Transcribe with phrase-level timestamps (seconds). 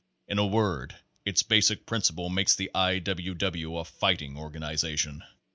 [0.27, 0.95] In a word,
[1.25, 2.97] its basic principle makes the I.
[2.97, 3.35] W.
[3.35, 3.77] W.
[3.77, 5.21] a fighting organization.